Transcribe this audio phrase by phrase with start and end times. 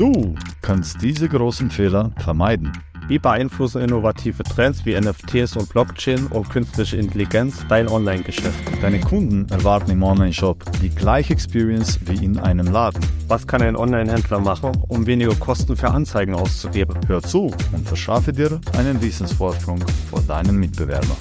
[0.00, 2.72] Du kannst diese großen Fehler vermeiden.
[3.08, 8.58] Wie beeinflussen innovative Trends wie NFTs und Blockchain und künstliche Intelligenz dein Online-Geschäft?
[8.80, 13.04] Deine Kunden erwarten im Online-Shop die gleiche Experience wie in einem Laden.
[13.28, 16.98] Was kann ein Online-Händler machen, um weniger Kosten für Anzeigen auszugeben?
[17.06, 21.18] Hör zu und verschaffe dir einen Wissensvorsprung vor deinen Mitbewerbern.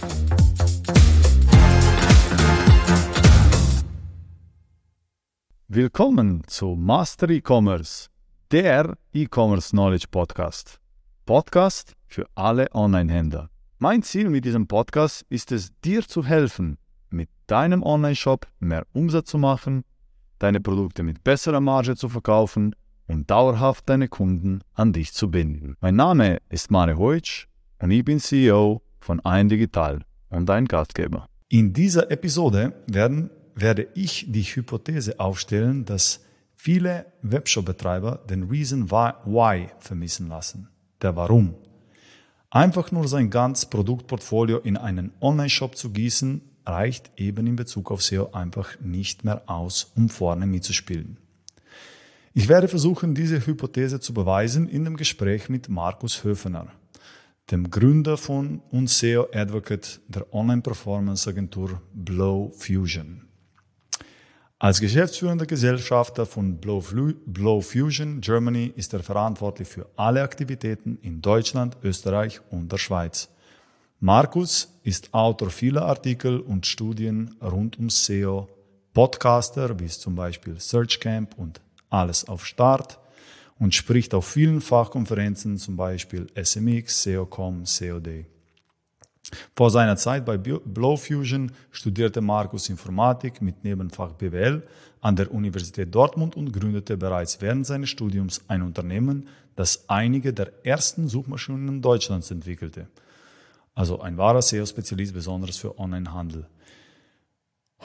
[5.67, 8.07] Willkommen zu Master E-Commerce,
[8.51, 10.79] der E-Commerce Knowledge Podcast.
[11.27, 13.51] Podcast für alle Online-Händler.
[13.77, 16.79] Mein Ziel mit diesem Podcast ist es, dir zu helfen,
[17.11, 19.83] mit deinem Online-Shop mehr Umsatz zu machen,
[20.39, 25.75] deine Produkte mit besserer Marge zu verkaufen und dauerhaft deine Kunden an dich zu binden.
[25.79, 27.45] Mein Name ist Mare Heutsch
[27.77, 31.27] und ich bin CEO von Ein Digital und dein Gastgeber.
[31.49, 36.21] In dieser Episode werden, werde ich die Hypothese aufstellen, dass
[36.61, 40.67] viele Webshop-Betreiber den Reason Why vermissen lassen
[41.01, 41.55] der Warum.
[42.49, 48.03] Einfach nur sein ganzes Produktportfolio in einen Online-Shop zu gießen, reicht eben in Bezug auf
[48.03, 51.17] SEO einfach nicht mehr aus, um vorne mitzuspielen.
[52.33, 56.67] Ich werde versuchen, diese Hypothese zu beweisen in dem Gespräch mit Markus Höfener,
[57.51, 63.28] dem Gründer von und SEO Advocate der Online-Performance-Agentur Blow Fusion.
[64.61, 71.77] Als geschäftsführender Gesellschafter von Blow Fusion Germany ist er verantwortlich für alle Aktivitäten in Deutschland,
[71.81, 73.29] Österreich und der Schweiz.
[74.01, 78.49] Markus ist Autor vieler Artikel und Studien rund um SEO,
[78.93, 82.99] Podcaster wie zum Beispiel Searchcamp und Alles auf Start
[83.59, 88.25] und spricht auf vielen Fachkonferenzen, zum Beispiel SMX, SEOcom, SEOD.
[89.55, 94.63] Vor seiner Zeit bei Blowfusion studierte Markus Informatik mit Nebenfach BWL
[95.01, 100.51] an der Universität Dortmund und gründete bereits während seines Studiums ein Unternehmen, das einige der
[100.63, 102.87] ersten Suchmaschinen Deutschlands entwickelte.
[103.75, 106.47] Also ein wahrer SEO-Spezialist, besonders für Onlinehandel.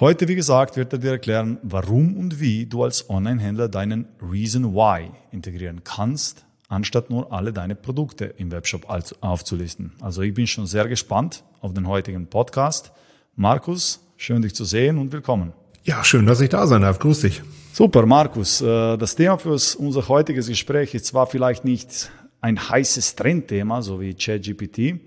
[0.00, 4.74] Heute, wie gesagt, wird er dir erklären, warum und wie du als Online-Händler deinen Reason
[4.74, 8.88] Why integrieren kannst, anstatt nur alle deine Produkte im Webshop
[9.20, 9.92] aufzulisten.
[10.00, 12.92] Also ich bin schon sehr gespannt auf den heutigen Podcast.
[13.36, 15.52] Markus, schön dich zu sehen und willkommen.
[15.84, 16.98] Ja, schön, dass ich da sein darf.
[16.98, 17.42] Grüß dich.
[17.72, 18.62] Super, Markus.
[18.62, 22.10] Äh, das Thema für unser heutiges Gespräch ist zwar vielleicht nicht
[22.40, 25.00] ein heißes Trendthema, so wie ChatGPT,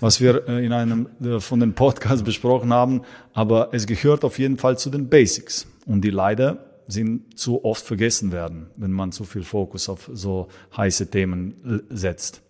[0.00, 4.38] was wir äh, in einem äh, von den Podcasts besprochen haben, aber es gehört auf
[4.38, 9.12] jeden Fall zu den Basics und die leider sind zu oft vergessen werden, wenn man
[9.12, 12.42] zu viel Fokus auf so heiße Themen setzt.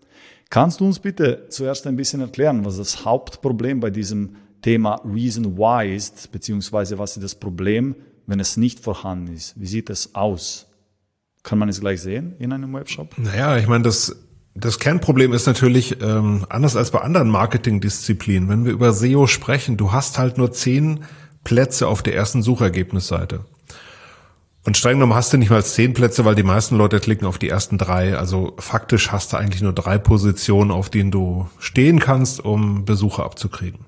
[0.48, 5.58] Kannst du uns bitte zuerst ein bisschen erklären, was das Hauptproblem bei diesem Thema Reason
[5.58, 9.60] Why ist, beziehungsweise was ist das Problem, wenn es nicht vorhanden ist?
[9.60, 10.66] Wie sieht es aus?
[11.42, 13.16] Kann man es gleich sehen in einem Webshop?
[13.18, 14.16] Naja, ich meine, das,
[14.54, 18.48] das Kernproblem ist natürlich ähm, anders als bei anderen Marketingdisziplinen.
[18.48, 21.04] Wenn wir über SEO sprechen, du hast halt nur zehn
[21.44, 23.44] Plätze auf der ersten Suchergebnisseite.
[24.68, 27.38] Und streng genommen hast du nicht mal zehn Plätze, weil die meisten Leute klicken auf
[27.38, 28.18] die ersten drei.
[28.18, 33.24] Also faktisch hast du eigentlich nur drei Positionen, auf denen du stehen kannst, um Besucher
[33.24, 33.80] abzukriegen.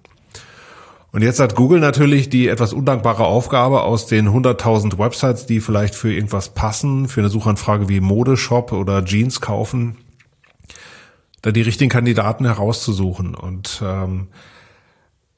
[1.13, 5.95] Und jetzt hat Google natürlich die etwas undankbare Aufgabe, aus den 100.000 Websites, die vielleicht
[5.95, 9.99] für irgendwas passen, für eine Suchanfrage wie Modeshop oder Jeans kaufen,
[11.43, 13.35] da die richtigen Kandidaten herauszusuchen.
[13.35, 14.29] Und ähm,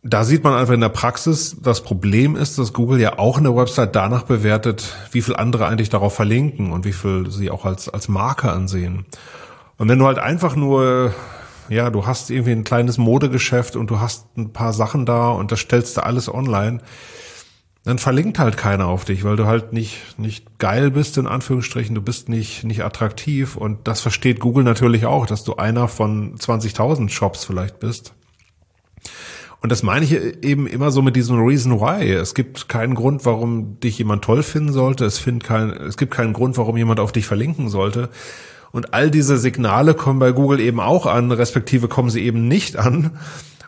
[0.04, 3.54] da sieht man einfach in der Praxis, das Problem ist, dass Google ja auch eine
[3.54, 7.88] Website danach bewertet, wie viel andere eigentlich darauf verlinken und wie viel sie auch als,
[7.88, 9.06] als Marke ansehen.
[9.78, 11.14] Und wenn du halt einfach nur,
[11.68, 15.52] ja, du hast irgendwie ein kleines Modegeschäft und du hast ein paar Sachen da und
[15.52, 16.80] das stellst du alles online,
[17.84, 21.94] dann verlinkt halt keiner auf dich, weil du halt nicht, nicht geil bist, in Anführungsstrichen,
[21.94, 26.36] du bist nicht, nicht attraktiv und das versteht Google natürlich auch, dass du einer von
[26.36, 28.14] 20.000 Shops vielleicht bist.
[29.62, 32.10] Und das meine ich eben immer so mit diesem Reason Why.
[32.12, 35.04] Es gibt keinen Grund, warum dich jemand toll finden sollte.
[35.04, 38.08] Es, find kein, es gibt keinen Grund, warum jemand auf dich verlinken sollte.
[38.72, 42.76] Und all diese Signale kommen bei Google eben auch an, respektive kommen sie eben nicht
[42.76, 43.12] an.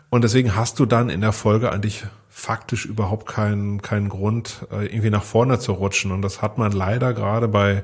[0.09, 4.87] Und deswegen hast du dann in der Folge eigentlich faktisch überhaupt keinen, keinen Grund, äh,
[4.87, 6.11] irgendwie nach vorne zu rutschen.
[6.11, 7.83] Und das hat man leider gerade bei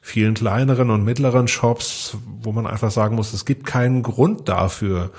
[0.00, 5.10] vielen kleineren und mittleren Shops, wo man einfach sagen muss, es gibt keinen Grund dafür,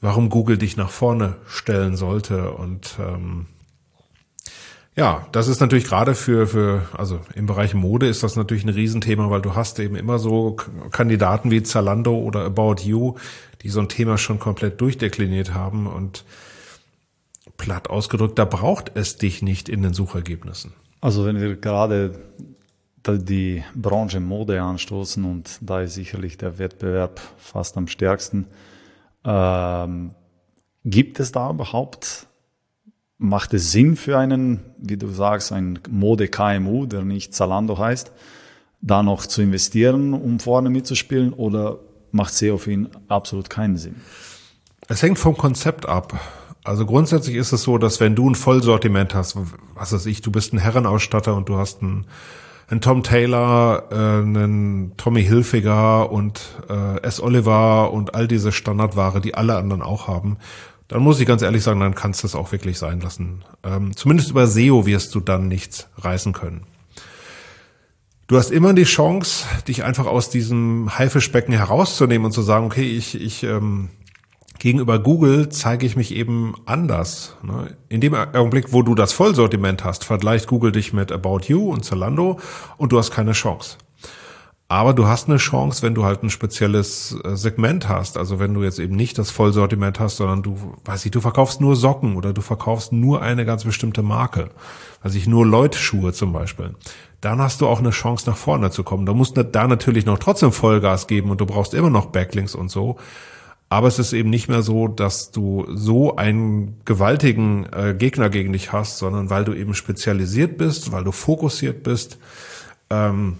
[0.00, 2.52] warum Google dich nach vorne stellen sollte.
[2.52, 3.46] Und ähm,
[4.96, 8.70] ja, das ist natürlich gerade für, für, also im Bereich Mode ist das natürlich ein
[8.70, 10.56] Riesenthema, weil du hast eben immer so
[10.90, 13.14] Kandidaten wie Zalando oder About You,
[13.62, 16.24] die so ein Thema schon komplett durchdekliniert haben und
[17.56, 20.72] platt ausgedrückt, da braucht es dich nicht in den Suchergebnissen.
[21.00, 22.18] Also wenn wir gerade
[23.06, 28.46] die Branche Mode anstoßen und da ist sicherlich der Wettbewerb fast am stärksten.
[29.24, 30.14] Ähm,
[30.84, 32.26] gibt es da überhaupt,
[33.18, 38.12] macht es Sinn für einen, wie du sagst, ein Mode-KMU, der nicht Zalando heißt,
[38.80, 41.78] da noch zu investieren, um vorne mitzuspielen oder
[42.12, 43.96] macht SEO für ihn absolut keinen Sinn?
[44.88, 46.18] Es hängt vom Konzept ab.
[46.64, 49.36] Also grundsätzlich ist es so, dass wenn du ein Vollsortiment hast,
[49.74, 52.06] was weiß ich, du bist ein Herrenausstatter und du hast einen,
[52.70, 57.20] einen Tom Taylor, äh, einen Tommy Hilfiger und äh, S.
[57.20, 60.36] Oliver und all diese Standardware, die alle anderen auch haben,
[60.86, 63.44] dann muss ich ganz ehrlich sagen, dann kannst du es auch wirklich sein lassen.
[63.64, 66.62] Ähm, zumindest über SEO wirst du dann nichts reißen können.
[68.26, 72.88] Du hast immer die Chance, dich einfach aus diesem Haifischbecken herauszunehmen und zu sagen, okay,
[72.88, 73.88] ich, ich ähm,
[74.60, 77.34] gegenüber Google zeige ich mich eben anders.
[77.42, 77.76] Ne?
[77.88, 81.84] In dem Augenblick, wo du das Vollsortiment hast, vergleicht Google dich mit About You und
[81.84, 82.38] Zalando
[82.76, 83.78] und du hast keine Chance.
[84.68, 88.16] Aber du hast eine Chance, wenn du halt ein spezielles äh, Segment hast.
[88.16, 91.60] Also wenn du jetzt eben nicht das Vollsortiment hast, sondern du, weiß ich, du verkaufst
[91.60, 94.50] nur Socken oder du verkaufst nur eine ganz bestimmte Marke.
[95.00, 96.76] Also ich nur Leutschuhe zum Beispiel.
[97.20, 99.06] Dann hast du auch eine Chance nach vorne zu kommen.
[99.06, 102.54] Da musst du da natürlich noch trotzdem Vollgas geben und du brauchst immer noch Backlinks
[102.54, 102.96] und so.
[103.72, 108.52] Aber es ist eben nicht mehr so, dass du so einen gewaltigen äh, Gegner gegen
[108.52, 112.18] dich hast, sondern weil du eben spezialisiert bist, weil du fokussiert bist,
[112.90, 113.38] ähm,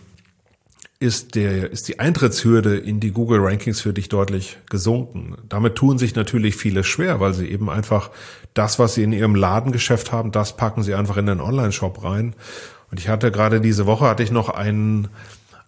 [1.01, 5.37] ist, der, ist die Eintrittshürde in die Google Rankings für dich deutlich gesunken.
[5.49, 8.11] Damit tun sich natürlich viele schwer, weil sie eben einfach
[8.55, 12.35] das, was sie in ihrem Ladengeschäft haben, das packen sie einfach in den Online-Shop rein.
[12.91, 15.09] Und ich hatte gerade diese Woche hatte ich noch einen,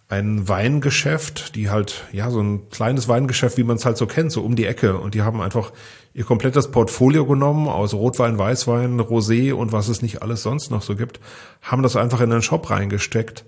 [0.09, 4.31] ein Weingeschäft, die halt, ja, so ein kleines Weingeschäft, wie man es halt so kennt,
[4.31, 4.97] so um die Ecke.
[4.97, 5.71] Und die haben einfach
[6.13, 10.83] ihr komplettes Portfolio genommen aus Rotwein, Weißwein, Rosé und was es nicht alles sonst noch
[10.83, 11.19] so gibt,
[11.61, 13.45] haben das einfach in den Shop reingesteckt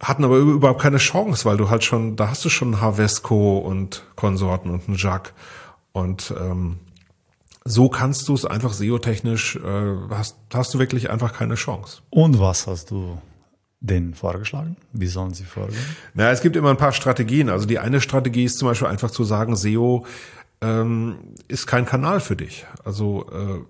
[0.00, 4.04] hatten aber überhaupt keine Chance, weil du halt schon, da hast du schon Havesco und
[4.14, 5.32] Konsorten und einen Jacques
[5.92, 6.78] und ähm,
[7.64, 12.02] so kannst du es einfach SEO-technisch, äh, hast, hast du wirklich einfach keine Chance.
[12.10, 13.18] Und was hast du
[13.86, 14.76] denn vorgeschlagen?
[14.92, 15.78] Wie sollen sie vorgehen?
[16.14, 17.48] Na, es gibt immer ein paar Strategien.
[17.48, 20.04] Also die eine Strategie ist zum Beispiel einfach zu sagen, SEO
[20.60, 21.16] ähm,
[21.48, 22.66] ist kein Kanal für dich.
[22.84, 23.60] Also äh,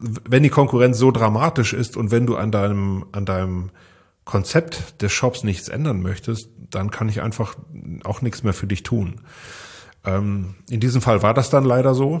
[0.00, 3.70] wenn die Konkurrenz so dramatisch ist und wenn du an deinem, an deinem
[4.24, 7.56] Konzept des Shops nichts ändern möchtest, dann kann ich einfach
[8.04, 9.20] auch nichts mehr für dich tun.
[10.04, 12.20] Ähm, in diesem Fall war das dann leider so.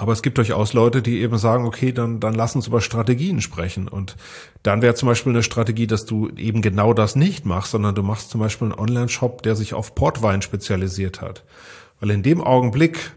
[0.00, 3.40] Aber es gibt durchaus Leute, die eben sagen, okay, dann, dann lass uns über Strategien
[3.40, 3.88] sprechen.
[3.88, 4.16] Und
[4.62, 8.04] dann wäre zum Beispiel eine Strategie, dass du eben genau das nicht machst, sondern du
[8.04, 11.42] machst zum Beispiel einen Online-Shop, der sich auf Portwein spezialisiert hat.
[11.98, 13.10] Weil in dem Augenblick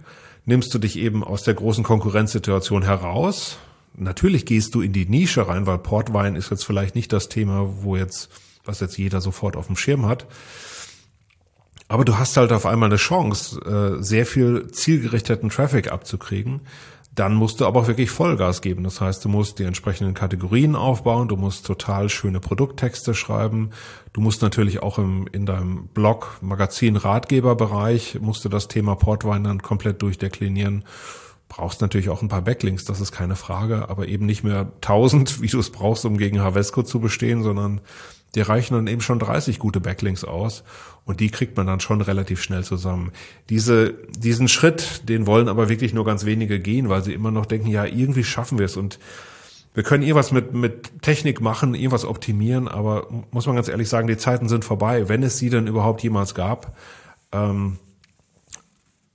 [0.45, 3.59] nimmst du dich eben aus der großen Konkurrenzsituation heraus,
[3.95, 7.83] natürlich gehst du in die Nische rein, weil Portwein ist jetzt vielleicht nicht das Thema,
[7.83, 8.29] wo jetzt,
[8.65, 10.25] was jetzt jeder sofort auf dem Schirm hat.
[11.91, 16.61] Aber du hast halt auf einmal eine Chance, äh, sehr viel zielgerichteten Traffic abzukriegen.
[17.13, 18.85] Dann musst du aber auch wirklich Vollgas geben.
[18.85, 23.71] Das heißt, du musst die entsprechenden Kategorien aufbauen, du musst total schöne Produkttexte schreiben.
[24.13, 29.43] Du musst natürlich auch im, in deinem Blog, Magazin, Ratgeberbereich, musst du das Thema Portwein
[29.43, 30.85] dann komplett durchdeklinieren
[31.49, 35.41] brauchst natürlich auch ein paar Backlinks, das ist keine Frage, aber eben nicht mehr 1000,
[35.41, 37.81] wie du es brauchst, um gegen Havesco zu bestehen, sondern
[38.35, 40.63] dir reichen dann eben schon 30 gute Backlinks aus
[41.05, 43.11] und die kriegt man dann schon relativ schnell zusammen.
[43.50, 47.45] Diese, diesen Schritt, den wollen aber wirklich nur ganz wenige gehen, weil sie immer noch
[47.45, 49.00] denken, ja, irgendwie schaffen wir es und
[49.73, 54.07] wir können irgendwas mit, mit Technik machen, irgendwas optimieren, aber muss man ganz ehrlich sagen,
[54.07, 56.75] die Zeiten sind vorbei, wenn es sie denn überhaupt jemals gab.
[57.31, 57.77] Ähm,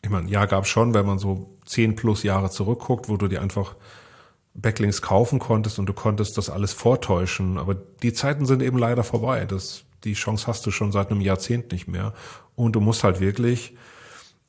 [0.02, 3.42] ich meine, ja, gab schon, wenn man so zehn plus Jahre zurückguckt, wo du dir
[3.42, 3.74] einfach
[4.56, 7.58] Backlinks kaufen konntest und du konntest das alles vortäuschen.
[7.58, 9.44] Aber die Zeiten sind eben leider vorbei.
[9.44, 12.14] Das, die Chance hast du schon seit einem Jahrzehnt nicht mehr.
[12.54, 13.76] Und du musst halt wirklich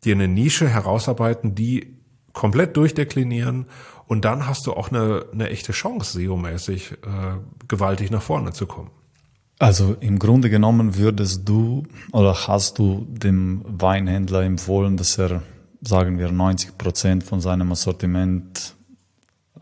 [0.04, 1.98] dir eine Nische herausarbeiten, die
[2.34, 3.66] komplett durchdeklinieren
[4.06, 6.98] und dann hast du auch eine, eine echte Chance, SEO-mäßig äh,
[7.68, 8.92] gewaltig nach vorne zu kommen.
[9.60, 15.42] Also im Grunde genommen würdest du oder hast du dem Weinhändler empfohlen, dass er
[15.82, 18.76] sagen wir, 90 Prozent von seinem Assortiment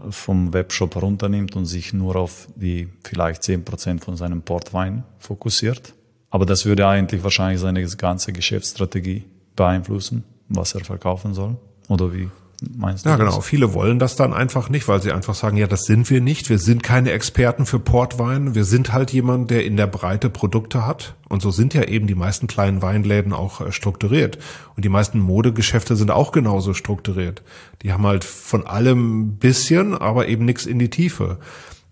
[0.09, 5.93] vom Webshop runternimmt und sich nur auf die vielleicht 10 Prozent von seinem Portwein fokussiert.
[6.29, 9.23] Aber das würde eigentlich wahrscheinlich seine ganze Geschäftsstrategie
[9.55, 11.55] beeinflussen, was er verkaufen soll.
[11.87, 12.29] Oder wie?
[12.75, 13.41] Meinst du ja, genau.
[13.41, 16.50] Viele wollen das dann einfach nicht, weil sie einfach sagen, ja, das sind wir nicht.
[16.50, 18.55] Wir sind keine Experten für Portwein.
[18.55, 21.15] Wir sind halt jemand, der in der Breite Produkte hat.
[21.29, 24.38] Und so sind ja eben die meisten kleinen Weinläden auch äh, strukturiert.
[24.75, 27.43] Und die meisten Modegeschäfte sind auch genauso strukturiert.
[27.81, 31.39] Die haben halt von allem ein bisschen, aber eben nichts in die Tiefe.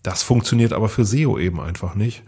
[0.01, 2.23] Das funktioniert aber für SEO eben einfach nicht.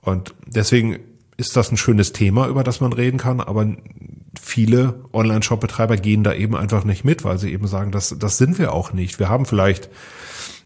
[0.00, 0.98] Und deswegen
[1.36, 3.66] ist das ein schönes Thema, über das man reden kann, aber
[4.40, 8.58] viele Online-Shop-Betreiber gehen da eben einfach nicht mit, weil sie eben sagen, das, das sind
[8.58, 9.18] wir auch nicht.
[9.18, 9.88] Wir haben vielleicht,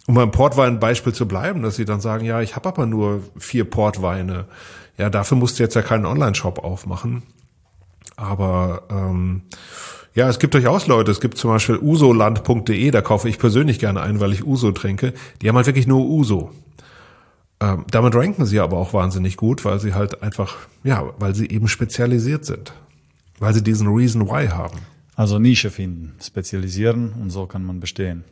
[0.06, 3.64] um beim Portwein-Beispiel zu bleiben, dass sie dann sagen, ja, ich habe aber nur vier
[3.64, 4.46] Portweine.
[4.96, 7.22] Ja, dafür musst du jetzt ja keinen Online-Shop aufmachen.
[8.16, 9.42] Aber ähm,
[10.14, 14.00] ja, es gibt durchaus Leute, es gibt zum Beispiel usoland.de, da kaufe ich persönlich gerne
[14.00, 15.14] ein, weil ich Uso trinke.
[15.40, 16.50] Die haben halt wirklich nur Uso.
[17.60, 21.48] Ähm, damit ranken sie aber auch wahnsinnig gut, weil sie halt einfach, ja, weil sie
[21.48, 22.72] eben spezialisiert sind.
[23.38, 24.78] Weil sie diesen Reason Why haben.
[25.16, 28.24] Also Nische finden, spezialisieren und so kann man bestehen.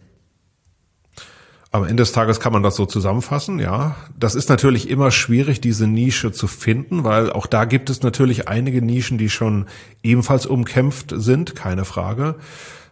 [1.72, 3.96] Am Ende des Tages kann man das so zusammenfassen, ja.
[4.18, 8.48] Das ist natürlich immer schwierig, diese Nische zu finden, weil auch da gibt es natürlich
[8.48, 9.66] einige Nischen, die schon
[10.02, 12.36] ebenfalls umkämpft sind, keine Frage.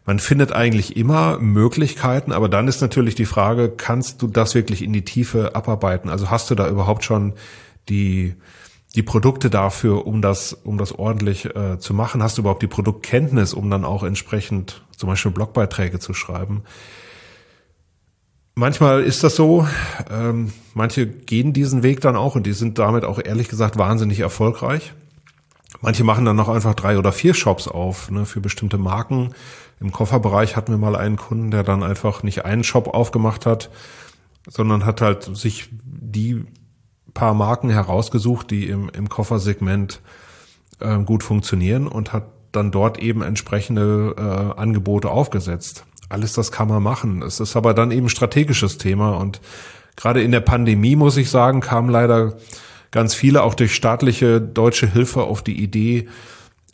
[0.07, 4.83] Man findet eigentlich immer Möglichkeiten, aber dann ist natürlich die Frage, kannst du das wirklich
[4.83, 6.11] in die Tiefe abarbeiten?
[6.11, 7.33] Also hast du da überhaupt schon
[7.89, 8.35] die,
[8.95, 12.23] die Produkte dafür, um das, um das ordentlich äh, zu machen?
[12.23, 16.65] Hast du überhaupt die Produktkenntnis, um dann auch entsprechend zum Beispiel Blogbeiträge zu schreiben?
[18.57, 19.67] Manchmal ist das so.
[20.11, 24.21] Ähm, manche gehen diesen Weg dann auch und die sind damit auch ehrlich gesagt wahnsinnig
[24.21, 24.93] erfolgreich.
[25.81, 29.35] Manche machen dann noch einfach drei oder vier Shops auf ne, für bestimmte Marken.
[29.85, 33.71] Im Kofferbereich hatten wir mal einen Kunden, der dann einfach nicht einen Shop aufgemacht hat,
[34.49, 36.45] sondern hat halt sich die
[37.13, 40.01] paar Marken herausgesucht, die im, im Koffersegment
[40.81, 46.69] äh, gut funktionieren und hat dann dort eben entsprechende äh, Angebote aufgesetzt alles das kann
[46.69, 47.23] man machen.
[47.23, 49.41] Es ist aber dann eben strategisches Thema und
[49.97, 52.35] gerade in der Pandemie, muss ich sagen, kamen leider
[52.91, 56.09] ganz viele auch durch staatliche deutsche Hilfe auf die Idee,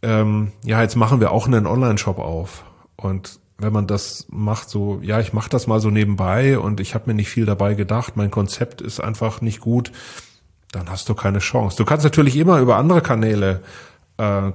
[0.03, 2.65] ähm, ja, jetzt machen wir auch einen Online-Shop auf.
[3.03, 6.95] Und wenn man das macht, so, ja, ich mache das mal so nebenbei und ich
[6.95, 9.93] habe mir nicht viel dabei gedacht, mein Konzept ist einfach nicht gut,
[10.73, 11.77] dann hast du keine Chance.
[11.77, 13.63] Du kannst natürlich immer über andere Kanäle
[14.17, 14.53] äh,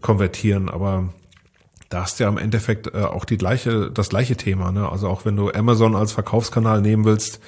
[0.00, 1.08] konvertieren, aber
[1.88, 4.72] da hast du ja im Endeffekt äh, auch die gleiche, das gleiche Thema.
[4.72, 4.88] Ne?
[4.88, 7.40] Also auch wenn du Amazon als Verkaufskanal nehmen willst,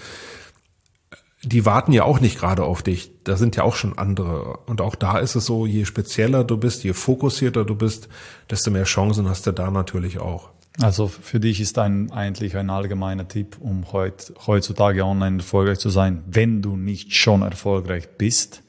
[1.45, 3.11] die warten ja auch nicht gerade auf dich.
[3.25, 4.59] Da sind ja auch schon andere.
[4.67, 8.09] Und auch da ist es so, je spezieller du bist, je fokussierter du bist,
[8.51, 10.51] desto mehr Chancen hast du da natürlich auch.
[10.81, 15.91] Also für dich ist ein eigentlich ein allgemeiner Tipp, um heut, heutzutage online erfolgreich zu
[15.91, 18.63] sein, wenn du nicht schon erfolgreich bist,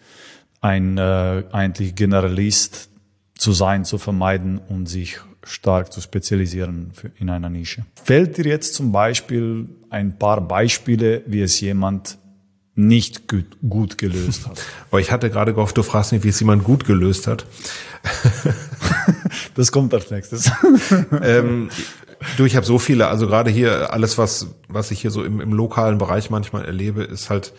[0.62, 2.89] ein äh, eigentlich Generalist
[3.36, 7.86] zu sein, zu vermeiden und sich stark zu spezialisieren für, in einer Nische.
[8.03, 12.17] Fällt dir jetzt zum Beispiel ein paar Beispiele, wie es jemand
[12.75, 14.62] nicht gut, gut gelöst hat?
[14.91, 17.46] Aber ich hatte gerade gehofft, du fragst mich, wie es jemand gut gelöst hat.
[19.55, 20.51] das kommt als nächstes.
[21.22, 21.70] ähm,
[22.38, 25.41] du, ich habe so viele, also gerade hier alles, was, was ich hier so im,
[25.41, 27.53] im lokalen Bereich manchmal erlebe, ist halt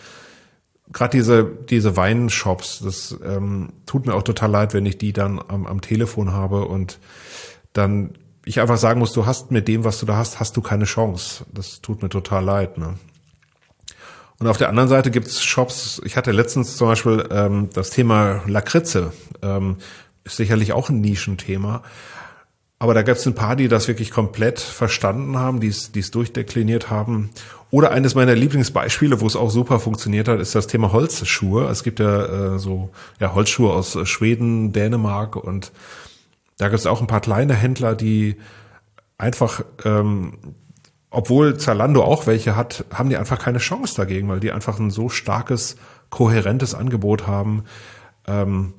[0.93, 5.41] gerade diese, diese Weinshops, das ähm, tut mir auch total leid, wenn ich die dann
[5.49, 6.99] am, am Telefon habe und
[7.73, 8.15] dann
[8.47, 10.85] ich einfach sagen muss, du hast mit dem, was du da hast, hast du keine
[10.85, 11.45] Chance.
[11.53, 12.79] Das tut mir total leid.
[12.79, 12.95] Ne?
[14.39, 18.43] Und auf der anderen Seite gibt's Shops, ich hatte letztens zum Beispiel ähm, das Thema
[18.47, 19.13] Lakritze,
[19.43, 19.77] ähm,
[20.25, 21.83] ist sicherlich auch ein Nischenthema.
[22.79, 26.91] Aber da gab es ein paar, die das wirklich komplett verstanden haben, die es durchdekliniert
[26.91, 27.31] haben.
[27.71, 31.69] Oder eines meiner Lieblingsbeispiele, wo es auch super funktioniert hat, ist das Thema Holzschuhe.
[31.69, 35.73] Es gibt ja äh, so ja, Holzschuhe aus Schweden, Dänemark und
[36.59, 38.37] da gibt es auch ein paar kleine Händler, die
[39.19, 40.35] einfach, ähm,
[41.17, 44.91] obwohl Zalando auch welche hat, haben die einfach keine Chance dagegen, weil die einfach ein
[44.91, 45.77] so starkes,
[46.11, 47.65] kohärentes Angebot haben.
[48.27, 48.75] Ähm,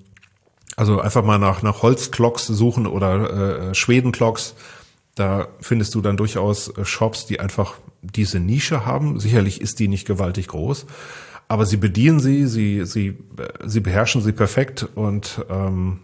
[0.75, 4.53] also einfach mal nach, nach Holzklocks suchen oder äh, Schwedenklocks.
[5.15, 9.19] Da findest du dann durchaus äh, Shops, die einfach diese Nische haben.
[9.19, 10.85] Sicherlich ist die nicht gewaltig groß,
[11.47, 16.01] aber sie bedienen sie, sie, sie, äh, sie beherrschen sie perfekt und ähm,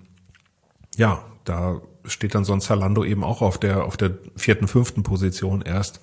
[0.98, 5.04] ja, da steht dann so ein Zalando eben auch auf der, auf der vierten, fünften
[5.04, 6.00] Position erst,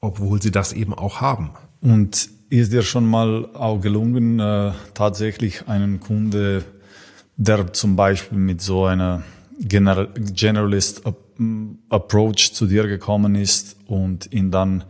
[0.00, 1.50] obwohl sie das eben auch haben.
[1.80, 6.64] Und ist dir schon mal auch gelungen, äh, tatsächlich einen Kunde,
[7.36, 9.22] der zum Beispiel mit so einer
[9.58, 11.02] General Generalist
[11.88, 14.84] Approach zu dir gekommen ist und ihn dann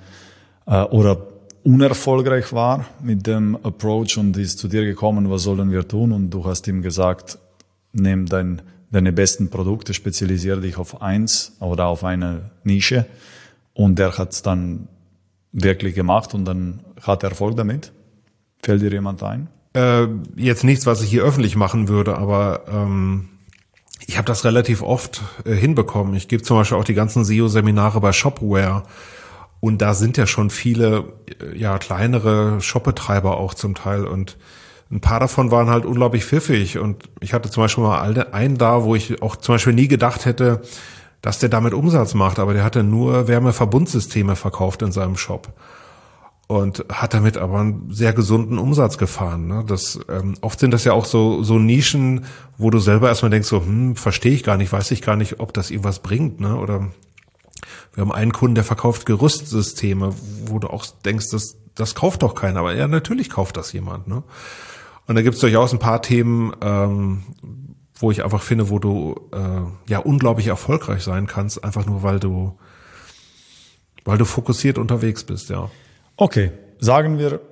[0.67, 1.29] äh, oder
[1.63, 6.13] unerfolgreich war mit dem Approach und ist zu dir gekommen, was sollen wir tun?
[6.13, 7.39] Und du hast ihm gesagt,
[7.93, 13.07] nimm dein deine besten Produkte, spezialisiere dich auf eins oder auf eine Nische
[13.75, 14.89] und der hat es dann
[15.53, 17.93] wirklich gemacht und dann hat er Erfolg damit.
[18.63, 19.49] Fällt dir jemand ein?
[19.75, 20.07] Äh,
[20.37, 23.29] jetzt nichts, was ich hier öffentlich machen würde, aber ähm,
[24.07, 26.15] ich habe das relativ oft äh, hinbekommen.
[26.15, 28.83] Ich gebe zum Beispiel auch die ganzen SEO-Seminare bei Shopware
[29.61, 34.37] Und da sind ja schon viele, äh, ja, kleinere Shopbetreiber auch zum Teil und
[34.93, 38.85] ein paar davon waren halt unglaublich pfiffig und ich hatte zum Beispiel mal einen da,
[38.85, 40.61] wo ich auch zum Beispiel nie gedacht hätte,
[41.23, 45.55] dass der damit Umsatz macht, aber der hatte nur Wärmeverbundsysteme verkauft in seinem Shop
[46.47, 49.47] und hat damit aber einen sehr gesunden Umsatz gefahren.
[49.47, 49.65] Ne?
[49.67, 52.27] Das, ähm, oft sind das ja auch so, so Nischen,
[52.59, 55.41] wo du selber erstmal denkst, so, hm, verstehe ich gar nicht, weiß ich gar nicht,
[55.41, 56.41] ob das irgendwas bringt.
[56.41, 56.57] Ne?
[56.57, 56.89] Oder
[57.95, 60.13] wir haben einen Kunden, der verkauft Gerüstsysteme,
[60.45, 62.61] wo du auch denkst, das, das kauft doch keiner.
[62.61, 64.09] Aber ja, natürlich kauft das jemand.
[64.09, 64.23] Ne?
[65.13, 67.23] Und da gibt es durchaus ein paar Themen, ähm,
[67.97, 72.19] wo ich einfach finde, wo du äh, ja unglaublich erfolgreich sein kannst, einfach nur weil
[72.19, 72.57] du
[74.07, 75.71] weil du fokussiert unterwegs bist, ja.
[76.17, 77.43] Okay, sagen wir,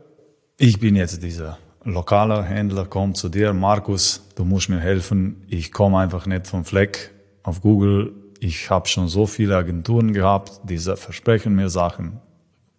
[0.57, 5.71] ich bin jetzt dieser lokale Händler, komm zu dir, Markus, du musst mir helfen, ich
[5.71, 7.11] komme einfach nicht vom Fleck
[7.43, 12.21] auf Google, ich habe schon so viele Agenturen gehabt, die versprechen mir Sachen,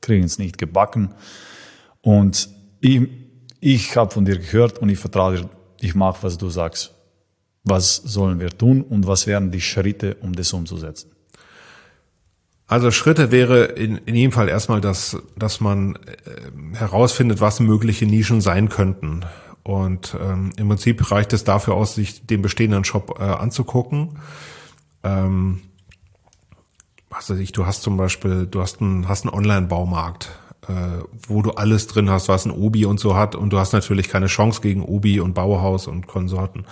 [0.01, 1.13] kriegen es nicht gebacken.
[2.01, 3.20] Und ich,
[3.61, 5.49] ich habe von dir gehört und ich vertraue dir,
[5.79, 6.93] ich mache, was du sagst.
[7.63, 11.11] Was sollen wir tun und was wären die Schritte, um das umzusetzen?
[12.65, 18.05] Also Schritte wäre in, in jedem Fall erstmal, dass, dass man äh, herausfindet, was mögliche
[18.05, 19.25] Nischen sein könnten.
[19.63, 24.17] Und ähm, im Prinzip reicht es dafür aus, sich den bestehenden Shop äh, anzugucken.
[25.03, 25.61] Ähm,
[27.09, 30.31] was weiß ich, du hast zum Beispiel, du hast einen, hast einen Online-Baumarkt,
[31.27, 33.35] wo du alles drin hast, was ein Obi und so hat.
[33.35, 36.65] Und du hast natürlich keine Chance gegen Obi und Bauhaus und Konsorten.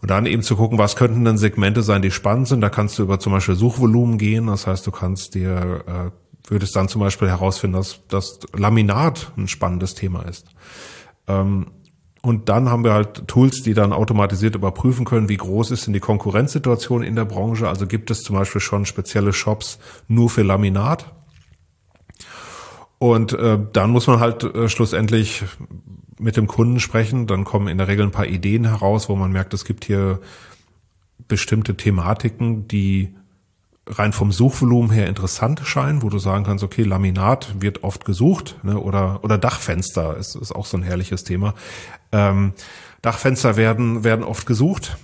[0.00, 2.62] Und dann eben zu gucken, was könnten denn Segmente sein, die spannend sind.
[2.62, 4.46] Da kannst du über zum Beispiel Suchvolumen gehen.
[4.46, 9.48] Das heißt, du kannst dir, äh, würdest dann zum Beispiel herausfinden, dass das Laminat ein
[9.48, 10.46] spannendes Thema ist.
[11.28, 11.66] Ähm,
[12.22, 15.94] und dann haben wir halt Tools, die dann automatisiert überprüfen können, wie groß ist denn
[15.94, 17.68] die Konkurrenzsituation in der Branche.
[17.68, 21.12] Also gibt es zum Beispiel schon spezielle Shops nur für Laminat.
[23.00, 25.42] Und äh, dann muss man halt äh, schlussendlich
[26.18, 29.32] mit dem Kunden sprechen, dann kommen in der Regel ein paar Ideen heraus, wo man
[29.32, 30.20] merkt, es gibt hier
[31.26, 33.14] bestimmte Thematiken, die
[33.86, 38.56] rein vom Suchvolumen her interessant scheinen, wo du sagen kannst, okay, Laminat wird oft gesucht,
[38.62, 41.54] ne, oder, oder Dachfenster ist, ist auch so ein herrliches Thema.
[42.12, 42.52] Ähm,
[43.00, 44.98] Dachfenster werden, werden oft gesucht.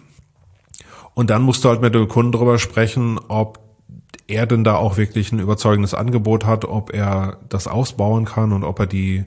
[1.15, 3.66] Und dann musst du halt mit dem Kunden darüber sprechen, ob
[4.29, 8.65] er denn da auch wirklich ein überzeugendes Angebot hat, ob er das ausbauen kann und
[8.65, 9.25] ob er die,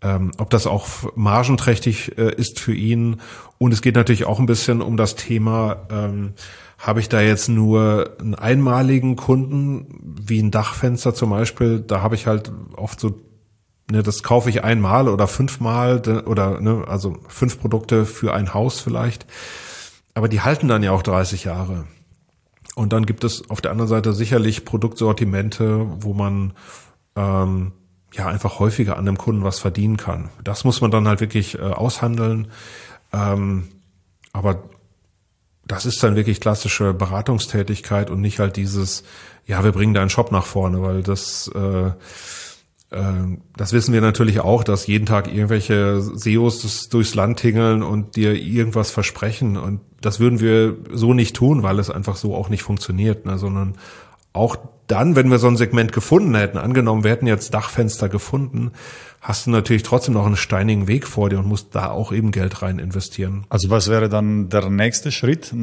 [0.00, 3.20] ähm, ob das auch margenträchtig äh, ist für ihn.
[3.58, 6.32] Und es geht natürlich auch ein bisschen um das Thema, ähm,
[6.78, 12.16] habe ich da jetzt nur einen einmaligen Kunden, wie ein Dachfenster zum Beispiel, da habe
[12.16, 13.20] ich halt oft so,
[13.88, 18.80] ne, das kaufe ich einmal oder fünfmal oder ne, also fünf Produkte für ein Haus
[18.80, 19.26] vielleicht.
[20.14, 21.84] Aber die halten dann ja auch 30 Jahre.
[22.74, 26.54] Und dann gibt es auf der anderen Seite sicherlich Produktsortimente, wo man
[27.16, 27.72] ähm,
[28.14, 30.30] ja einfach häufiger an dem Kunden was verdienen kann.
[30.42, 32.48] Das muss man dann halt wirklich äh, aushandeln.
[33.12, 33.68] Ähm,
[34.32, 34.62] aber
[35.66, 39.04] das ist dann wirklich klassische Beratungstätigkeit und nicht halt dieses,
[39.46, 41.88] ja, wir bringen deinen Shop nach vorne, weil das, äh,
[42.90, 48.16] äh, das wissen wir natürlich auch, dass jeden Tag irgendwelche SEOs durchs Land tingeln und
[48.16, 52.48] dir irgendwas versprechen und das würden wir so nicht tun, weil es einfach so auch
[52.48, 53.74] nicht funktioniert, ne, sondern
[54.32, 58.72] auch dann, wenn wir so ein Segment gefunden hätten, angenommen, wir hätten jetzt Dachfenster gefunden,
[59.20, 62.30] hast du natürlich trotzdem noch einen steinigen Weg vor dir und musst da auch eben
[62.30, 63.46] Geld rein investieren.
[63.48, 65.54] Also was wäre dann der nächste Schritt?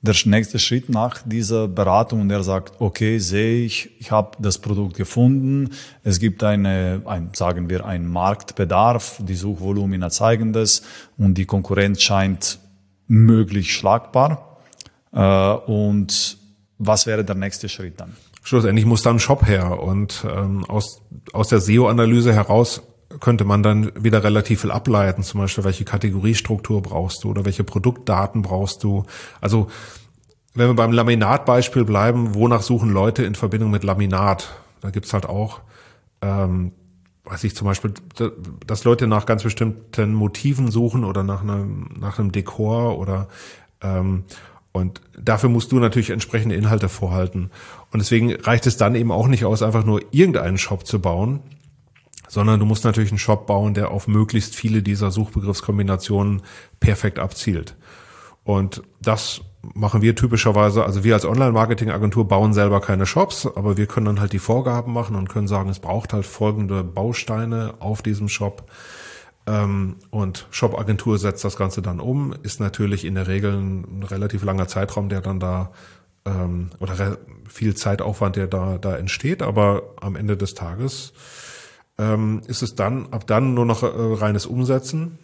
[0.00, 4.58] Der nächste Schritt nach dieser Beratung und er sagt, okay, sehe ich, ich habe das
[4.58, 5.70] Produkt gefunden,
[6.02, 10.82] es gibt eine, ein, sagen wir, einen Marktbedarf, die Suchvolumina zeigen das
[11.16, 12.58] und die Konkurrenz scheint
[13.06, 14.58] möglich schlagbar.
[15.12, 16.38] Äh, und
[16.78, 18.16] was wäre der nächste Schritt dann?
[18.42, 21.00] Schlussendlich muss dann ein Shop her und ähm, aus,
[21.32, 22.82] aus der SEO-Analyse heraus
[23.20, 27.64] könnte man dann wieder relativ viel ableiten, zum Beispiel welche Kategoriestruktur brauchst du oder welche
[27.64, 29.04] Produktdaten brauchst du.
[29.40, 29.68] Also
[30.54, 34.54] wenn wir beim Laminat-Beispiel bleiben, wonach suchen Leute in Verbindung mit Laminat?
[34.80, 35.60] Da gibt's halt auch,
[36.20, 36.72] ähm,
[37.24, 37.94] weiß ich zum Beispiel,
[38.66, 43.28] dass Leute nach ganz bestimmten Motiven suchen oder nach einem, nach einem Dekor oder
[43.80, 44.24] ähm,
[44.72, 47.50] und dafür musst du natürlich entsprechende Inhalte vorhalten.
[47.92, 51.38] Und deswegen reicht es dann eben auch nicht aus, einfach nur irgendeinen Shop zu bauen,
[52.28, 56.42] sondern du musst natürlich einen Shop bauen, der auf möglichst viele dieser Suchbegriffskombinationen
[56.80, 57.76] perfekt abzielt.
[58.44, 59.40] Und das
[59.74, 64.20] machen wir typischerweise, also wir als Online-Marketing-Agentur bauen selber keine Shops, aber wir können dann
[64.20, 68.70] halt die Vorgaben machen und können sagen, es braucht halt folgende Bausteine auf diesem Shop
[69.46, 74.42] ähm, und Shop-Agentur setzt das Ganze dann um, ist natürlich in der Regel ein relativ
[74.42, 75.72] langer Zeitraum, der dann da
[76.24, 81.12] ähm, oder viel Zeitaufwand, der da, da entsteht, aber am Ende des Tages
[81.98, 85.18] ähm, ist es dann, ab dann nur noch äh, reines Umsetzen.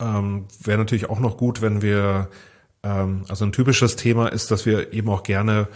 [0.00, 2.28] Ähm, Wäre natürlich auch noch gut, wenn wir,
[2.82, 5.68] ähm, also ein typisches Thema ist, dass wir eben auch gerne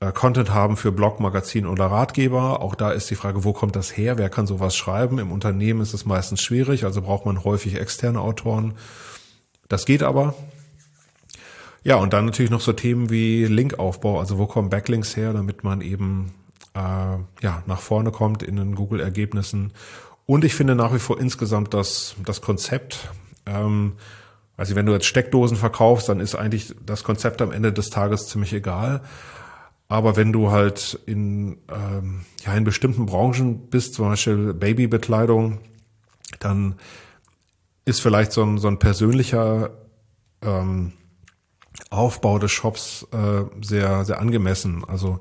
[0.00, 2.62] äh, Content haben für Blog, Magazin oder Ratgeber.
[2.62, 4.18] Auch da ist die Frage, wo kommt das her?
[4.18, 5.18] Wer kann sowas schreiben?
[5.18, 8.74] Im Unternehmen ist es meistens schwierig, also braucht man häufig externe Autoren.
[9.68, 10.34] Das geht aber.
[11.84, 15.64] Ja, und dann natürlich noch so Themen wie Linkaufbau, also wo kommen Backlinks her, damit
[15.64, 16.34] man eben
[16.74, 19.72] äh, ja nach vorne kommt in den Google-Ergebnissen.
[20.26, 23.08] Und ich finde nach wie vor insgesamt das, das Konzept,
[23.48, 23.94] ähm,
[24.56, 28.26] also wenn du jetzt Steckdosen verkaufst, dann ist eigentlich das Konzept am Ende des Tages
[28.26, 29.02] ziemlich egal.
[29.88, 35.60] Aber wenn du halt in, ähm, ja, in bestimmten Branchen bist, zum Beispiel Babybekleidung,
[36.40, 36.74] dann
[37.84, 39.70] ist vielleicht so ein, so ein persönlicher
[40.42, 40.92] ähm,
[41.90, 44.84] Aufbau des Shops äh, sehr, sehr angemessen.
[44.86, 45.20] Also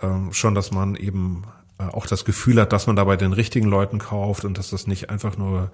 [0.00, 1.44] ähm, schon, dass man eben
[1.78, 4.70] äh, auch das Gefühl hat, dass man da bei den richtigen Leuten kauft und dass
[4.70, 5.72] das nicht einfach nur,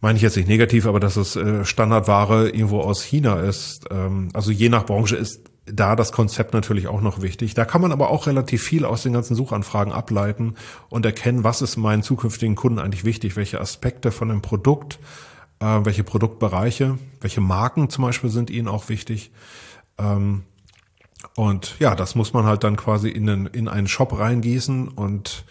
[0.00, 3.86] meine ich jetzt nicht negativ, aber dass es äh, Standardware irgendwo aus China ist.
[3.90, 7.54] Ähm, also je nach Branche ist da das Konzept natürlich auch noch wichtig.
[7.54, 10.54] Da kann man aber auch relativ viel aus den ganzen Suchanfragen ableiten
[10.90, 14.98] und erkennen, was ist meinen zukünftigen Kunden eigentlich wichtig, welche Aspekte von dem Produkt,
[15.60, 19.30] äh, welche Produktbereiche, welche Marken zum Beispiel sind ihnen auch wichtig.
[19.98, 20.42] Ähm,
[21.36, 25.44] und ja, das muss man halt dann quasi in, einen, in einen Shop reingießen und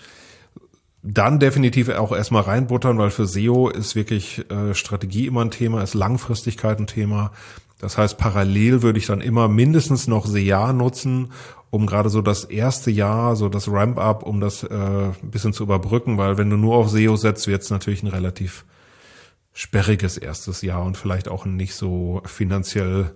[1.04, 5.84] dann definitiv auch erstmal reinbuttern, weil für SEO ist wirklich äh, Strategie immer ein Thema,
[5.84, 7.32] ist Langfristigkeit ein Thema.
[7.80, 11.34] Das heißt, parallel würde ich dann immer mindestens noch SEA nutzen,
[11.70, 15.64] um gerade so das erste Jahr, so das Ramp-up, um das äh, ein bisschen zu
[15.64, 18.64] überbrücken, weil wenn du nur auf SEO setzt, wird es natürlich ein relativ
[19.52, 23.12] sperriges erstes Jahr und vielleicht auch ein nicht so finanziell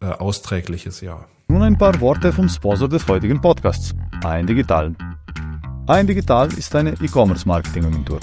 [0.00, 1.28] äh, austrägliches Jahr.
[1.48, 4.94] Nun ein paar Worte vom Sponsor des heutigen Podcasts, Ein Digital.
[5.88, 8.20] Ein Digital ist eine E-Commerce-Marketing-Agentur.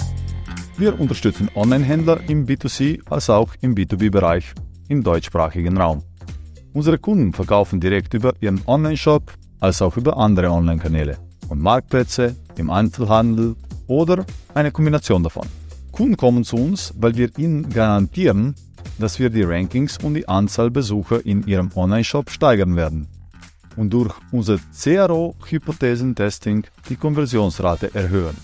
[0.76, 4.52] Wir unterstützen Online-Händler im B2C als auch im B2B-Bereich
[4.86, 6.04] im deutschsprachigen Raum.
[6.74, 12.70] Unsere Kunden verkaufen direkt über ihren Online-Shop als auch über andere Online-Kanäle und Marktplätze, im
[12.70, 13.56] Einzelhandel
[13.88, 14.24] oder
[14.54, 15.48] eine Kombination davon.
[15.90, 18.54] Kunden kommen zu uns, weil wir ihnen garantieren,
[19.00, 23.08] dass wir die Rankings und die Anzahl Besucher in ihrem Online-Shop steigern werden
[23.76, 28.36] und durch unser CRO-Hypothesentesting die Konversionsrate erhöhen.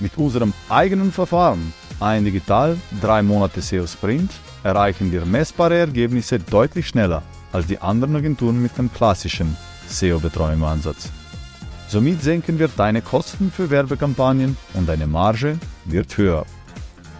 [0.00, 4.30] Mit unserem eigenen Verfahren, ein Digital 3 Monate SEO Sprint,
[4.62, 9.56] erreichen wir messbare Ergebnisse deutlich schneller als die anderen Agenturen mit dem klassischen
[9.88, 11.10] SEO-Betreuungsansatz.
[11.86, 16.44] Somit senken wir deine Kosten für Werbekampagnen und deine Marge wird höher.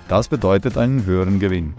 [0.08, 1.74] Das bedeutet einen höheren Gewinn.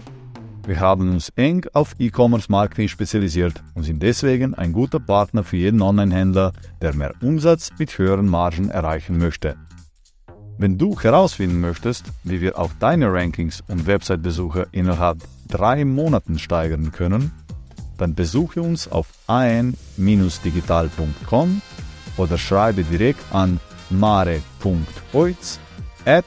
[0.66, 5.80] Wir haben uns eng auf E-Commerce-Marketing spezialisiert und sind deswegen ein guter Partner für jeden
[5.80, 6.52] Online-Händler,
[6.82, 9.54] der mehr Umsatz mit höheren Margen erreichen möchte.
[10.58, 16.90] Wenn du herausfinden möchtest, wie wir auch deine Rankings und Website-Besucher innerhalb drei Monaten steigern
[16.90, 17.30] können,
[17.96, 21.62] dann besuche uns auf an-digital.com
[22.16, 25.60] oder schreibe direkt an mare.oiz
[26.04, 26.24] at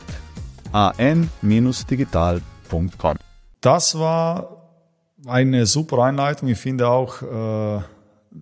[0.71, 3.19] an-digital.com.
[3.61, 4.59] Das war
[5.25, 6.47] eine super Einleitung.
[6.47, 7.81] Ich finde auch äh,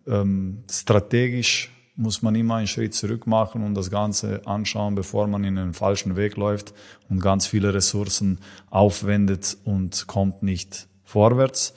[0.08, 5.44] ähm, strategisch muss man immer einen Schritt zurück machen und das Ganze anschauen, bevor man
[5.44, 6.74] in den falschen Weg läuft
[7.10, 11.74] und ganz viele Ressourcen aufwendet und kommt nicht vorwärts.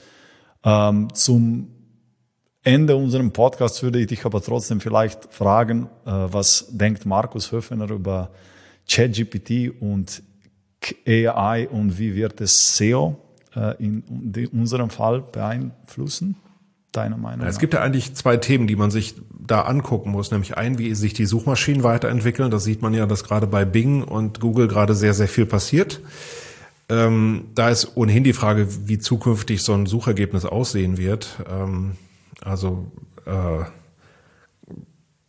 [0.62, 1.68] Ähm, zum
[2.62, 7.90] Ende unserem Podcast würde ich dich aber trotzdem vielleicht fragen, äh, was denkt Markus Höfener
[7.90, 8.30] über
[8.90, 10.22] ChatGPT und
[11.06, 13.16] AI und wie wird es SEO
[13.78, 16.36] in, in unserem Fall beeinflussen?
[16.92, 17.46] deiner Meinung nach?
[17.46, 20.30] Es gibt ja eigentlich zwei Themen, die man sich da angucken muss.
[20.30, 22.50] Nämlich ein, wie sich die Suchmaschinen weiterentwickeln.
[22.50, 26.00] Das sieht man ja, dass gerade bei Bing und Google gerade sehr, sehr viel passiert.
[26.88, 31.38] Ähm, da ist ohnehin die Frage, wie zukünftig so ein Suchergebnis aussehen wird.
[31.48, 31.92] Ähm,
[32.42, 32.90] also
[33.26, 33.64] äh,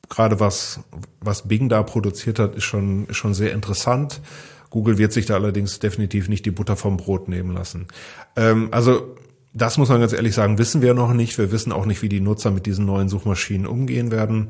[0.10, 0.80] gerade was,
[1.20, 4.22] was Bing da produziert hat, ist schon, ist schon sehr interessant.
[4.72, 7.86] Google wird sich da allerdings definitiv nicht die Butter vom Brot nehmen lassen.
[8.36, 9.16] Ähm, also
[9.54, 11.38] das muss man ganz ehrlich sagen, wissen wir noch nicht.
[11.38, 14.48] Wir wissen auch nicht, wie die Nutzer mit diesen neuen Suchmaschinen umgehen werden.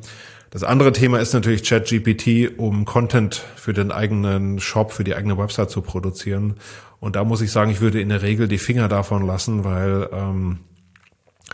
[0.51, 5.37] Das andere Thema ist natürlich ChatGPT, um Content für den eigenen Shop, für die eigene
[5.37, 6.55] Website zu produzieren.
[6.99, 10.07] Und da muss ich sagen, ich würde in der Regel die Finger davon lassen, weil
[10.13, 10.59] ähm,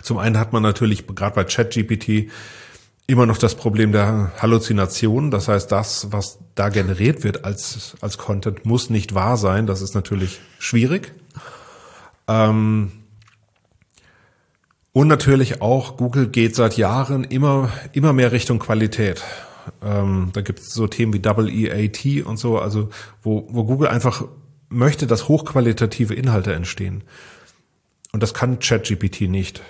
[0.02, 2.32] zum einen hat man natürlich gerade bei ChatGPT
[3.08, 5.32] immer noch das Problem der Halluzination.
[5.32, 9.66] Das heißt, das, was da generiert wird als, als Content, muss nicht wahr sein.
[9.66, 11.14] Das ist natürlich schwierig.
[12.28, 12.92] Ähm,
[14.92, 19.24] Und natürlich auch, Google geht seit Jahren immer, immer mehr Richtung Qualität.
[19.84, 22.90] Ähm, da gibt es so Themen wie Double EAT und so, also
[23.22, 24.24] wo, wo Google einfach
[24.70, 27.04] möchte, dass hochqualitative Inhalte entstehen.
[28.12, 29.62] Und das kann ChatGPT nicht.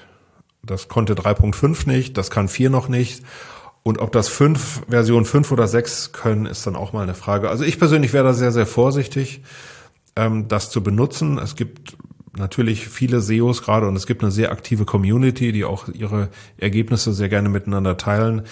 [0.63, 3.23] Das konnte 3.5 nicht, das kann 4 noch nicht.
[3.83, 7.49] Und ob das 5, Version 5 oder 6 können, ist dann auch mal eine Frage.
[7.49, 9.43] Also ich persönlich wäre da sehr, sehr vorsichtig,
[10.17, 11.37] ähm, das zu benutzen.
[11.37, 11.95] Es gibt
[12.35, 17.13] natürlich viele SEOs gerade und es gibt eine sehr aktive Community, die auch ihre Ergebnisse
[17.13, 18.43] sehr gerne miteinander teilen.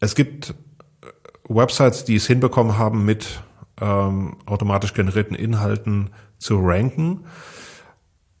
[0.00, 0.54] Es gibt
[1.48, 3.42] Websites, die es hinbekommen haben, mit
[3.80, 7.24] ähm, automatisch generierten Inhalten zu ranken.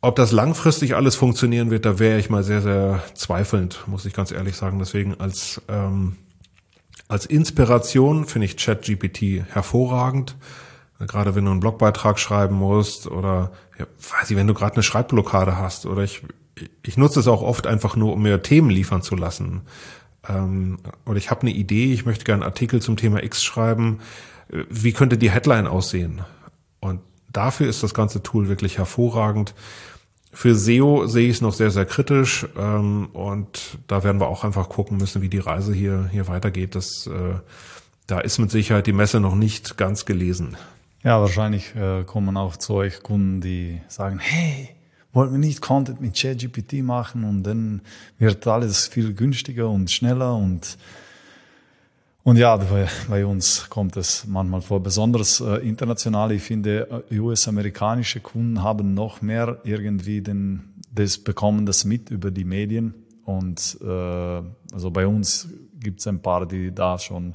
[0.00, 4.12] Ob das langfristig alles funktionieren wird, da wäre ich mal sehr, sehr zweifelnd, muss ich
[4.12, 4.78] ganz ehrlich sagen.
[4.78, 6.16] Deswegen als, ähm,
[7.08, 10.36] als Inspiration finde ich ChatGPT hervorragend.
[11.00, 13.86] Gerade wenn du einen Blogbeitrag schreiben musst oder ja,
[14.20, 16.22] weiß ich, wenn du gerade eine Schreibblockade hast oder ich,
[16.84, 19.62] ich nutze es auch oft einfach nur, um mir Themen liefern zu lassen.
[20.28, 23.98] Ähm, oder ich habe eine Idee, ich möchte gerne einen Artikel zum Thema X schreiben.
[24.48, 26.22] Wie könnte die Headline aussehen?
[27.32, 29.54] Dafür ist das ganze Tool wirklich hervorragend.
[30.32, 34.44] Für SEO sehe ich es noch sehr, sehr kritisch ähm, und da werden wir auch
[34.44, 36.74] einfach gucken müssen, wie die Reise hier, hier weitergeht.
[36.74, 37.34] Das, äh,
[38.06, 40.56] da ist mit Sicherheit die Messe noch nicht ganz gelesen.
[41.02, 44.70] Ja, wahrscheinlich äh, kommen auch zu euch Kunden, die sagen, hey,
[45.12, 47.80] wollten wir nicht Content mit ChatGPT machen und dann
[48.18, 50.76] wird alles viel günstiger und schneller und
[52.28, 52.58] und ja,
[53.08, 56.30] bei, uns kommt es manchmal vor, besonders äh, international.
[56.32, 62.30] Ich finde, äh, US-amerikanische Kunden haben noch mehr irgendwie den, das bekommen das mit über
[62.30, 62.92] die Medien.
[63.24, 65.48] Und äh, also bei uns
[65.80, 67.32] gibt es ein paar, die da schon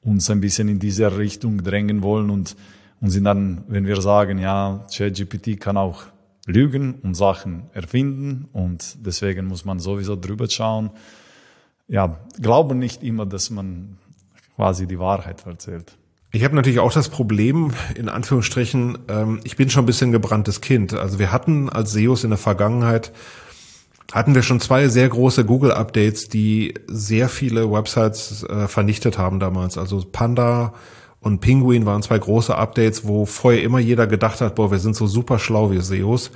[0.00, 2.56] uns ein bisschen in diese Richtung drängen wollen und,
[3.02, 6.04] und sind dann, wenn wir sagen, ja, ChatGPT kann auch
[6.46, 10.88] lügen und Sachen erfinden und deswegen muss man sowieso drüber schauen.
[11.86, 13.98] Ja, glauben nicht immer, dass man
[14.56, 15.96] quasi die Wahrheit erzählt.
[16.34, 20.62] Ich habe natürlich auch das Problem, in Anführungsstrichen, ähm, ich bin schon ein bisschen gebranntes
[20.62, 20.94] Kind.
[20.94, 23.12] Also wir hatten als SEOs in der Vergangenheit,
[24.12, 29.76] hatten wir schon zwei sehr große Google-Updates, die sehr viele Websites äh, vernichtet haben damals.
[29.76, 30.72] Also Panda
[31.20, 34.96] und Penguin waren zwei große Updates, wo vorher immer jeder gedacht hat, boah, wir sind
[34.96, 36.30] so super schlau, wir SEOs.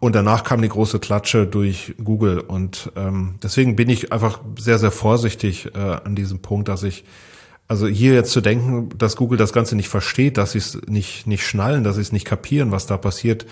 [0.00, 2.40] Und danach kam die große Klatsche durch Google.
[2.40, 7.04] Und ähm, deswegen bin ich einfach sehr, sehr vorsichtig äh, an diesem Punkt, dass ich
[7.74, 11.26] also hier jetzt zu denken, dass Google das Ganze nicht versteht, dass sie es nicht,
[11.26, 13.46] nicht schnallen, dass sie es nicht kapieren, was da passiert,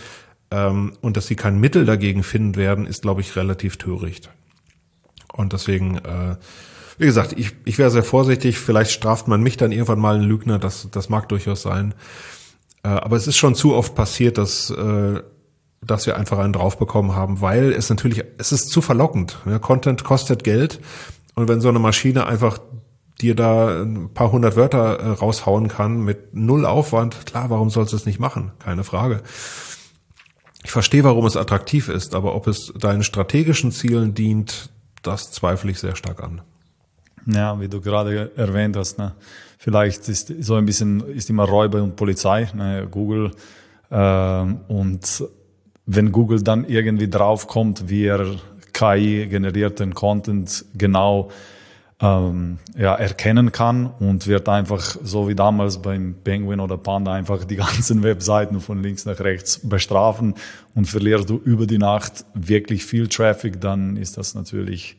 [0.52, 4.30] ähm, und dass sie kein Mittel dagegen finden werden, ist, glaube ich, relativ töricht.
[5.32, 6.36] Und deswegen, äh,
[6.98, 8.58] wie gesagt, ich, ich wäre sehr vorsichtig.
[8.58, 11.92] Vielleicht straft man mich dann irgendwann mal einen Lügner, das, das mag durchaus sein.
[12.84, 15.20] Äh, aber es ist schon zu oft passiert, dass, äh,
[15.84, 19.38] dass wir einfach einen draufbekommen haben, weil es natürlich, es ist zu verlockend.
[19.46, 20.78] Ja, Content kostet Geld.
[21.34, 22.60] Und wenn so eine Maschine einfach
[23.22, 27.92] dir da ein paar hundert Wörter äh, raushauen kann mit null Aufwand, klar, warum sollst
[27.92, 28.52] du es nicht machen?
[28.58, 29.22] Keine Frage.
[30.64, 34.70] Ich verstehe, warum es attraktiv ist, aber ob es deinen strategischen Zielen dient,
[35.02, 36.42] das zweifle ich sehr stark an.
[37.26, 39.14] Ja, wie du gerade erwähnt hast, ne?
[39.58, 42.88] vielleicht ist so ein bisschen ist immer Räuber und Polizei, ne?
[42.90, 43.30] Google
[43.92, 45.24] ähm, und
[45.86, 48.26] wenn Google dann irgendwie draufkommt, wie er
[48.72, 51.30] KI generierten Content genau
[52.02, 57.44] ähm, ja, erkennen kann und wird einfach so wie damals beim Penguin oder Panda einfach
[57.44, 60.34] die ganzen Webseiten von links nach rechts bestrafen
[60.74, 64.96] und verlierst du über die Nacht wirklich viel Traffic, dann ist das natürlich,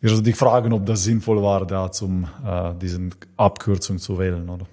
[0.00, 4.48] wirst du dich fragen, ob das sinnvoll war, da zum äh, diesen Abkürzung zu wählen,
[4.48, 4.66] oder?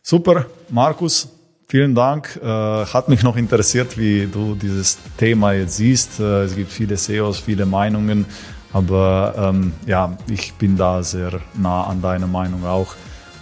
[0.00, 1.28] Super, Markus,
[1.66, 2.38] vielen Dank.
[2.40, 6.20] Äh, hat mich noch interessiert, wie du dieses Thema jetzt siehst.
[6.20, 8.24] Äh, es gibt viele SEOs, viele Meinungen.
[8.72, 12.94] Aber ähm, ja, ich bin da sehr nah an deiner Meinung auch.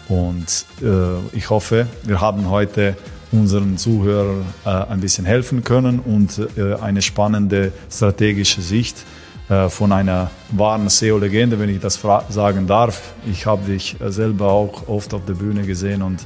[0.09, 2.97] Und äh, ich hoffe, wir haben heute
[3.33, 9.05] unseren Zuhörern äh, ein bisschen helfen können und äh, eine spannende strategische Sicht
[9.49, 13.15] äh, von einer wahren SEO-Legende, wenn ich das sagen darf.
[13.31, 16.25] Ich habe dich selber auch oft auf der Bühne gesehen und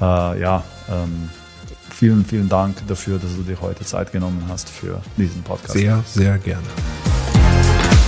[0.00, 1.28] äh, ja, ähm,
[1.90, 5.74] vielen, vielen Dank dafür, dass du dir heute Zeit genommen hast für diesen Podcast.
[5.74, 6.64] Sehr, sehr gerne.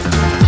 [0.05, 0.41] Thank you.